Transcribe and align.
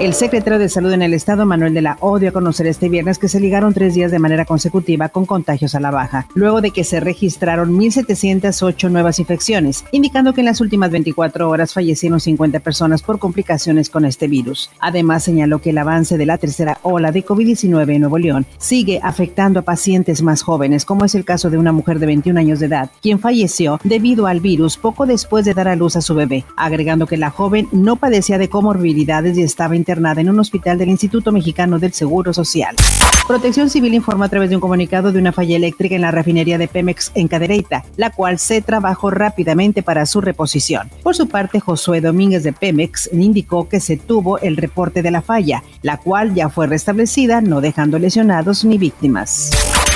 El 0.00 0.12
secretario 0.12 0.58
de 0.58 0.68
Salud 0.68 0.92
en 0.92 1.02
el 1.02 1.14
Estado, 1.14 1.46
Manuel 1.46 1.72
de 1.72 1.80
la 1.80 1.96
O, 2.00 2.18
dio 2.18 2.30
a 2.30 2.32
conocer 2.32 2.66
este 2.66 2.88
viernes 2.88 3.18
que 3.18 3.28
se 3.28 3.38
ligaron 3.38 3.72
tres 3.72 3.94
días 3.94 4.10
de 4.10 4.18
manera 4.18 4.44
consecutiva 4.44 5.08
con 5.08 5.24
contagios 5.24 5.76
a 5.76 5.80
la 5.80 5.92
baja, 5.92 6.26
luego 6.34 6.60
de 6.60 6.72
que 6.72 6.82
se 6.82 6.98
registraron 6.98 7.72
1.708 7.78 8.90
nuevas 8.90 9.20
infecciones, 9.20 9.84
indicando 9.92 10.32
que 10.34 10.40
en 10.40 10.46
las 10.46 10.60
últimas 10.60 10.90
24 10.90 11.48
horas 11.48 11.72
fallecieron 11.72 12.18
50 12.18 12.58
personas 12.58 13.02
por 13.02 13.20
complicaciones 13.20 13.88
con 13.88 14.04
este 14.04 14.26
virus. 14.26 14.68
Además, 14.80 15.22
señaló 15.22 15.60
que 15.60 15.70
el 15.70 15.78
avance 15.78 16.18
de 16.18 16.26
la 16.26 16.38
tercera 16.38 16.78
ola 16.82 17.12
de 17.12 17.24
COVID-19 17.24 17.94
en 17.94 18.00
Nuevo 18.00 18.18
León 18.18 18.46
sigue 18.58 18.98
afectando 19.00 19.60
a 19.60 19.62
pacientes 19.62 20.22
más 20.22 20.42
jóvenes, 20.42 20.84
como 20.84 21.04
es 21.04 21.14
el 21.14 21.24
caso 21.24 21.50
de 21.50 21.58
una 21.58 21.72
mujer 21.72 22.00
de 22.00 22.06
21 22.06 22.40
años 22.40 22.58
de 22.58 22.66
edad, 22.66 22.90
quien 23.00 23.20
falleció 23.20 23.78
debido 23.84 24.26
al 24.26 24.40
virus 24.40 24.76
poco 24.76 25.06
después 25.06 25.44
de 25.44 25.54
dar 25.54 25.68
a 25.68 25.76
luz 25.76 25.94
a 25.94 26.00
su 26.00 26.16
bebé, 26.16 26.44
agregando 26.56 27.06
que 27.06 27.16
la 27.16 27.30
joven 27.30 27.68
no 27.70 27.94
padecía 27.94 28.38
de 28.38 28.48
comorbilidades 28.48 29.38
y 29.38 29.42
estaba 29.42 29.76
internada 29.84 30.22
en 30.22 30.30
un 30.30 30.40
hospital 30.40 30.78
del 30.78 30.88
Instituto 30.88 31.30
Mexicano 31.30 31.78
del 31.78 31.92
Seguro 31.92 32.32
Social. 32.32 32.74
Protección 33.28 33.68
Civil 33.68 33.92
informó 33.92 34.24
a 34.24 34.28
través 34.30 34.48
de 34.48 34.56
un 34.56 34.62
comunicado 34.62 35.12
de 35.12 35.18
una 35.18 35.32
falla 35.32 35.56
eléctrica 35.56 35.94
en 35.94 36.00
la 36.00 36.10
refinería 36.10 36.56
de 36.56 36.68
Pemex 36.68 37.12
en 37.14 37.28
Cadereyta, 37.28 37.84
la 37.96 38.10
cual 38.10 38.38
se 38.38 38.62
trabajó 38.62 39.10
rápidamente 39.10 39.82
para 39.82 40.06
su 40.06 40.22
reposición. 40.22 40.90
Por 41.02 41.14
su 41.14 41.28
parte, 41.28 41.60
Josué 41.60 42.00
Domínguez 42.00 42.42
de 42.42 42.54
Pemex 42.54 43.10
indicó 43.12 43.68
que 43.68 43.80
se 43.80 43.98
tuvo 43.98 44.38
el 44.38 44.56
reporte 44.56 45.02
de 45.02 45.10
la 45.10 45.20
falla, 45.20 45.62
la 45.82 45.98
cual 45.98 46.34
ya 46.34 46.48
fue 46.48 46.66
restablecida, 46.66 47.42
no 47.42 47.60
dejando 47.60 47.98
lesionados 47.98 48.64
ni 48.64 48.78
víctimas. 48.78 49.50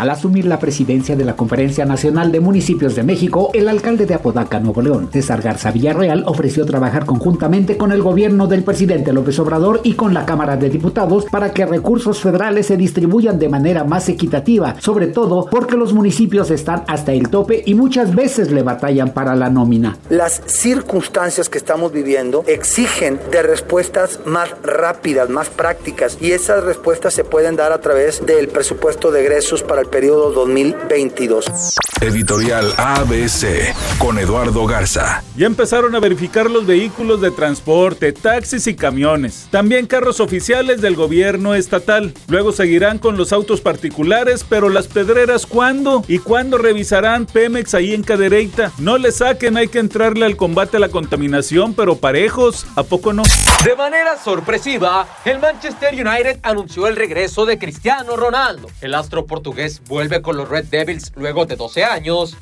Al 0.00 0.08
asumir 0.08 0.46
la 0.46 0.58
presidencia 0.58 1.14
de 1.14 1.26
la 1.26 1.36
Conferencia 1.36 1.84
Nacional 1.84 2.32
de 2.32 2.40
Municipios 2.40 2.94
de 2.94 3.02
México, 3.02 3.50
el 3.52 3.68
alcalde 3.68 4.06
de 4.06 4.14
Apodaca, 4.14 4.58
Nuevo 4.58 4.80
León, 4.80 5.10
César 5.12 5.42
Garza 5.42 5.72
Villarreal, 5.72 6.24
ofreció 6.26 6.64
trabajar 6.64 7.04
conjuntamente 7.04 7.76
con 7.76 7.92
el 7.92 8.00
gobierno 8.00 8.46
del 8.46 8.64
presidente 8.64 9.12
López 9.12 9.38
Obrador 9.40 9.82
y 9.84 9.92
con 9.92 10.14
la 10.14 10.24
Cámara 10.24 10.56
de 10.56 10.70
Diputados 10.70 11.26
para 11.30 11.52
que 11.52 11.66
recursos 11.66 12.18
federales 12.18 12.68
se 12.68 12.78
distribuyan 12.78 13.38
de 13.38 13.50
manera 13.50 13.84
más 13.84 14.08
equitativa, 14.08 14.74
sobre 14.80 15.06
todo 15.08 15.44
porque 15.50 15.76
los 15.76 15.92
municipios 15.92 16.50
están 16.50 16.82
hasta 16.86 17.12
el 17.12 17.28
tope 17.28 17.62
y 17.66 17.74
muchas 17.74 18.14
veces 18.14 18.50
le 18.50 18.62
batallan 18.62 19.12
para 19.12 19.36
la 19.36 19.50
nómina. 19.50 19.98
Las 20.08 20.40
circunstancias 20.46 21.50
que 21.50 21.58
estamos 21.58 21.92
viviendo 21.92 22.42
exigen 22.46 23.20
de 23.30 23.42
respuestas 23.42 24.20
más 24.24 24.48
rápidas, 24.62 25.28
más 25.28 25.50
prácticas 25.50 26.16
y 26.22 26.32
esas 26.32 26.64
respuestas 26.64 27.12
se 27.12 27.24
pueden 27.24 27.54
dar 27.54 27.72
a 27.72 27.82
través 27.82 28.24
del 28.24 28.48
presupuesto 28.48 29.10
de 29.10 29.20
egresos 29.20 29.62
para 29.62 29.82
el 29.82 29.89
periodo 29.90 30.30
2022. 30.30 31.74
Editorial 32.00 32.72
ABC 32.78 33.74
con 33.98 34.18
Eduardo 34.18 34.64
Garza. 34.64 35.22
Ya 35.36 35.44
empezaron 35.44 35.94
a 35.94 36.00
verificar 36.00 36.50
los 36.50 36.64
vehículos 36.64 37.20
de 37.20 37.30
transporte, 37.30 38.14
taxis 38.14 38.66
y 38.68 38.74
camiones. 38.74 39.48
También 39.50 39.86
carros 39.86 40.18
oficiales 40.18 40.80
del 40.80 40.96
gobierno 40.96 41.54
estatal. 41.54 42.14
Luego 42.28 42.52
seguirán 42.52 42.98
con 42.98 43.18
los 43.18 43.34
autos 43.34 43.60
particulares, 43.60 44.46
pero 44.48 44.70
las 44.70 44.86
pedreras 44.86 45.44
¿cuándo? 45.44 46.02
¿Y 46.08 46.20
cuándo 46.20 46.56
revisarán 46.56 47.26
Pemex 47.26 47.74
ahí 47.74 47.92
en 47.92 48.02
Cadereyta? 48.02 48.72
No 48.78 48.96
le 48.96 49.12
saquen, 49.12 49.58
hay 49.58 49.68
que 49.68 49.78
entrarle 49.78 50.24
al 50.24 50.36
combate 50.36 50.78
a 50.78 50.80
la 50.80 50.88
contaminación, 50.88 51.74
pero 51.74 51.96
parejos, 51.96 52.66
¿a 52.76 52.82
poco 52.82 53.12
no? 53.12 53.24
De 53.62 53.76
manera 53.76 54.16
sorpresiva, 54.16 55.06
el 55.26 55.38
Manchester 55.38 55.92
United 55.92 56.38
anunció 56.44 56.86
el 56.86 56.96
regreso 56.96 57.44
de 57.44 57.58
Cristiano 57.58 58.16
Ronaldo. 58.16 58.68
El 58.80 58.94
astro 58.94 59.26
portugués 59.26 59.82
vuelve 59.86 60.22
con 60.22 60.38
los 60.38 60.48
Red 60.48 60.64
Devils 60.70 61.12
luego 61.14 61.44
de 61.44 61.56
12 61.56 61.89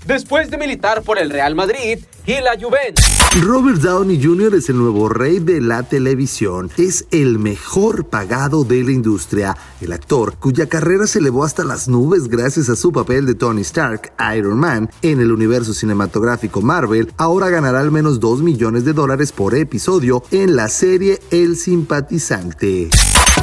después 0.07 0.51
de 0.51 0.59
militar 0.59 1.03
por 1.03 1.19
el 1.19 1.31
Real 1.31 1.55
Madrid 1.55 2.01
y 2.27 2.33
la 2.43 2.59
Juventus. 2.61 3.05
Robert 3.41 3.81
Downey 3.81 4.23
Jr. 4.23 4.55
es 4.57 4.69
el 4.69 4.77
nuevo 4.77 5.09
rey 5.09 5.39
de 5.39 5.63
la 5.63 5.85
televisión. 5.85 6.71
Es 6.77 7.07
el 7.11 7.39
mejor 7.39 8.09
pagado 8.09 8.65
de 8.65 8.85
la 8.85 8.93
industria. 8.93 9.57
El 9.81 9.93
actor, 9.93 10.35
cuya 10.35 10.69
carrera 10.69 11.07
se 11.07 11.21
elevó 11.21 11.45
hasta 11.45 11.65
las 11.65 11.89
nubes 11.89 12.29
gracias 12.29 12.69
a 12.69 12.77
su 12.77 12.93
papel 12.93 13.25
de 13.25 13.35
Tony 13.35 13.63
Stark, 13.63 14.13
Iron 14.37 14.59
Man, 14.59 14.91
en 15.01 15.21
el 15.21 15.33
universo 15.33 15.73
cinematográfico 15.73 16.61
Marvel, 16.61 17.11
ahora 17.17 17.49
ganará 17.49 17.81
al 17.81 17.91
menos 17.91 18.21
2 18.21 18.43
millones 18.43 18.85
de 18.85 18.93
dólares 18.93 19.33
por 19.33 19.55
episodio 19.55 20.23
en 20.31 20.57
la 20.57 20.69
serie 20.69 21.21
El 21.31 21.57
Simpatizante. 21.57 22.91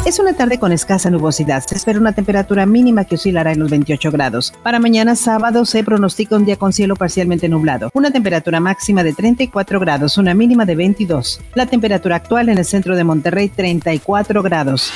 Es 0.05 0.19
una 0.19 0.33
tarde 0.33 0.59
con 0.59 0.71
escasa 0.71 1.09
nubosidad. 1.09 1.63
Se 1.65 1.73
espera 1.73 1.99
una 1.99 2.13
temperatura 2.13 2.67
mínima 2.67 3.05
que 3.05 3.15
oscilará 3.15 3.53
en 3.53 3.59
los 3.59 3.71
28 3.71 4.11
grados. 4.11 4.53
Para 4.61 4.79
mañana 4.79 5.15
sábado 5.15 5.65
se 5.65 5.83
pronostica 5.83 6.35
un 6.35 6.45
día 6.45 6.57
con 6.57 6.73
cielo 6.73 6.95
parcialmente 6.95 7.49
nublado. 7.49 7.89
Una 7.95 8.11
temperatura 8.11 8.59
máxima 8.59 9.03
de 9.03 9.13
34 9.13 9.79
grados, 9.79 10.19
una 10.19 10.35
mínima 10.35 10.63
de 10.65 10.75
22. 10.75 11.41
La 11.55 11.65
temperatura 11.65 12.17
actual 12.17 12.49
en 12.49 12.59
el 12.59 12.65
centro 12.65 12.95
de 12.95 13.03
Monterrey 13.03 13.49
34 13.49 14.43
grados. 14.43 14.91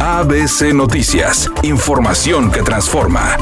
ABC 0.00 0.72
Noticias. 0.72 1.50
Información 1.62 2.50
que 2.50 2.62
transforma. 2.62 3.36